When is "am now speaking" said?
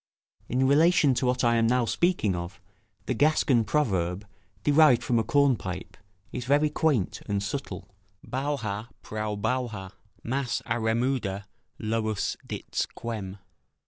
1.57-2.35